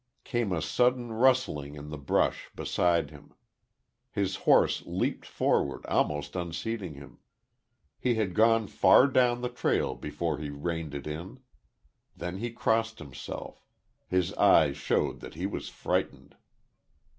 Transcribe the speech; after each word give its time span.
Came 0.23 0.51
a 0.51 0.63
sudden 0.63 1.11
rustling 1.13 1.75
in 1.75 1.89
the 1.89 1.97
brush, 1.99 2.49
beside 2.55 3.11
him. 3.11 3.35
His 4.09 4.35
horse 4.35 4.81
leaped 4.87 5.27
forward, 5.27 5.85
almost 5.85 6.35
unseating 6.35 6.95
him.... 6.95 7.19
He 7.99 8.15
had 8.15 8.33
gone 8.33 8.65
far 8.65 9.05
down 9.05 9.41
the 9.41 9.47
trail 9.49 9.93
before 9.93 10.39
he 10.39 10.49
reined 10.49 10.95
it 10.95 11.05
in. 11.05 11.41
Then 12.17 12.39
he 12.39 12.49
crossed 12.49 12.97
himself. 12.97 13.63
His 14.07 14.33
eyes 14.37 14.75
showed 14.75 15.19
that 15.19 15.35
he 15.35 15.45
was 15.45 15.69
frightened. 15.69 16.35